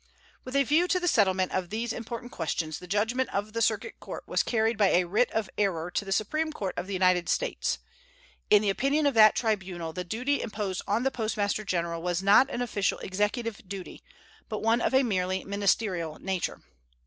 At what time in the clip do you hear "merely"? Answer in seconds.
15.03-15.43